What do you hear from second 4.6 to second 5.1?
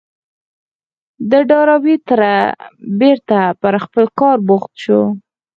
شو.